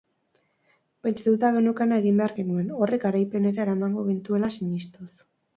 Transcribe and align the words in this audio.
Pentsatuta 1.07 1.51
geneukana 1.57 1.99
egin 2.03 2.17
behar 2.21 2.35
genuen, 2.39 2.73
horrek 2.81 3.07
garaipenera 3.07 3.65
eramango 3.67 4.09
gintuela 4.11 4.55
sinistuz. 4.57 5.11